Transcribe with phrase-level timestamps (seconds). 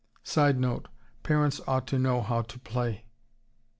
[0.23, 0.87] [Sidenote:
[1.21, 3.05] Parents ought to know how to play.